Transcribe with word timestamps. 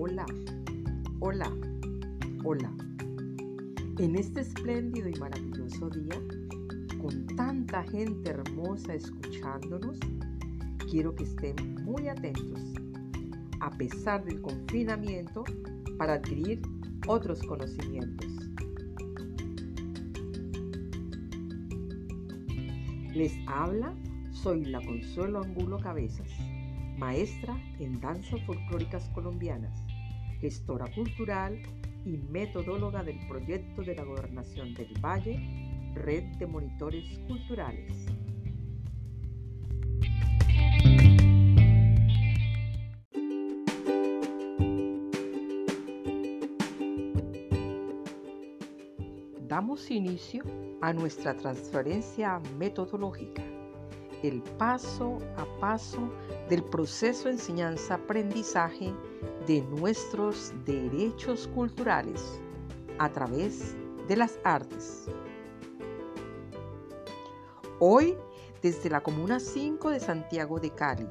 Hola, 0.00 0.24
hola. 2.44 2.72
En 3.98 4.14
este 4.14 4.42
espléndido 4.42 5.08
y 5.08 5.14
maravilloso 5.18 5.90
día, 5.90 6.14
con 7.02 7.26
tanta 7.34 7.82
gente 7.82 8.30
hermosa 8.30 8.94
escuchándonos, 8.94 9.98
quiero 10.88 11.16
que 11.16 11.24
estén 11.24 11.56
muy 11.82 12.06
atentos, 12.06 12.62
a 13.58 13.70
pesar 13.70 14.24
del 14.24 14.40
confinamiento, 14.40 15.42
para 15.98 16.12
adquirir 16.14 16.62
otros 17.08 17.42
conocimientos. 17.42 18.28
Les 23.16 23.32
habla, 23.48 23.92
soy 24.30 24.64
la 24.64 24.80
Consuelo 24.80 25.42
Angulo 25.42 25.80
Cabezas, 25.80 26.30
maestra 26.98 27.56
en 27.78 28.00
danzas 28.00 28.40
folclóricas 28.44 29.08
colombianas, 29.10 29.84
gestora 30.40 30.92
cultural 30.94 31.62
y 32.04 32.18
metodóloga 32.30 33.04
del 33.04 33.18
proyecto 33.28 33.82
de 33.82 33.94
la 33.94 34.04
Gobernación 34.04 34.74
del 34.74 34.92
Valle, 35.00 35.38
Red 35.94 36.24
de 36.38 36.46
Monitores 36.46 37.18
Culturales. 37.28 38.06
Damos 49.46 49.90
inicio 49.90 50.44
a 50.80 50.92
nuestra 50.92 51.34
transferencia 51.36 52.38
metodológica, 52.58 53.42
el 54.22 54.42
paso 54.58 55.18
a 55.36 55.44
paso 55.60 55.98
del 56.48 56.62
proceso 56.64 57.28
enseñanza-aprendizaje 57.28 58.92
de 59.46 59.62
nuestros 59.62 60.52
derechos 60.64 61.48
culturales 61.54 62.40
a 62.98 63.10
través 63.10 63.76
de 64.08 64.16
las 64.16 64.38
artes. 64.44 65.06
Hoy, 67.78 68.16
desde 68.62 68.90
la 68.90 69.00
Comuna 69.00 69.38
5 69.38 69.90
de 69.90 70.00
Santiago 70.00 70.58
de 70.58 70.70
Cali, 70.70 71.06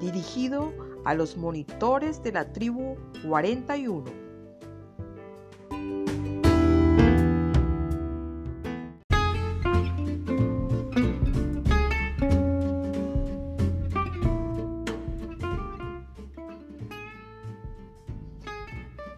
dirigido 0.00 0.72
a 1.04 1.14
los 1.14 1.36
monitores 1.36 2.22
de 2.22 2.32
la 2.32 2.52
tribu 2.52 2.96
41 3.26 4.27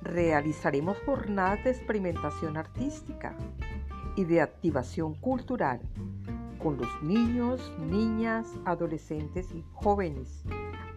realizaremos 0.03 0.97
jornadas 1.05 1.63
de 1.65 1.71
experimentación 1.71 2.57
artística 2.57 3.37
y 4.17 4.25
de 4.25 4.41
activación 4.41 5.15
cultural 5.15 5.81
con 6.63 6.77
los 6.77 7.03
niños, 7.03 7.73
niñas, 7.79 8.47
adolescentes 8.65 9.51
y 9.53 9.65
jóvenes 9.73 10.45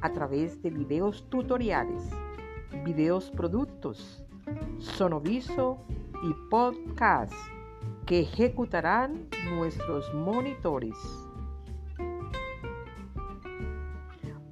a 0.02 0.12
través 0.12 0.62
de 0.62 0.70
videos 0.70 1.30
tutoriales, 1.30 2.04
videos 2.84 3.32
productos, 3.32 4.24
sonoviso 4.80 5.78
y 6.24 6.34
podcast 6.50 7.34
que 8.06 8.22
ejecutarán 8.22 9.30
nuestros 9.56 10.14
monitores. 10.14 10.96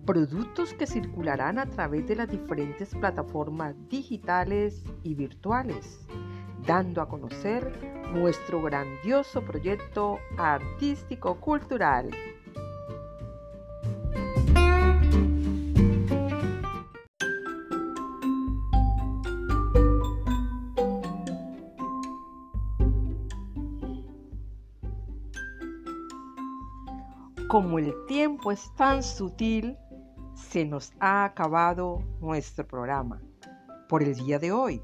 Productos 0.06 0.74
que 0.74 0.88
circularán 0.88 1.60
a 1.60 1.68
través 1.68 2.08
de 2.08 2.16
las 2.16 2.30
diferentes 2.30 2.96
plataformas 2.96 3.76
digitales 3.88 4.84
y 5.04 5.14
virtuales, 5.14 6.06
dando 6.66 7.02
a 7.02 7.08
conocer 7.08 7.72
nuestro 8.14 8.62
grandioso 8.62 9.42
proyecto 9.42 10.20
artístico-cultural. 10.38 12.10
Como 27.48 27.80
el 27.80 27.94
tiempo 28.08 28.52
es 28.54 28.74
tan 28.78 29.04
sutil, 29.04 29.78
se 30.52 30.66
nos 30.66 30.92
ha 31.00 31.24
acabado 31.24 32.04
nuestro 32.20 32.68
programa 32.68 33.22
por 33.88 34.04
el 34.04 34.16
día 34.16 34.38
de 34.38 34.52
hoy. 34.52 34.84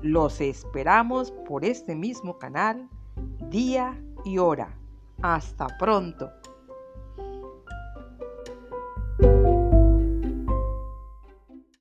Los 0.00 0.40
esperamos 0.40 1.32
por 1.32 1.64
este 1.64 1.96
mismo 1.96 2.38
canal, 2.38 2.88
día 3.48 4.00
y 4.24 4.38
hora. 4.38 4.72
Hasta 5.22 5.66
pronto. 5.76 6.30